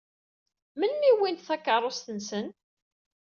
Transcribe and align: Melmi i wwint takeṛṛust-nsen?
Melmi 0.79 1.05
i 1.09 1.13
wwint 1.17 1.45
takeṛṛust-nsen? 1.47 2.47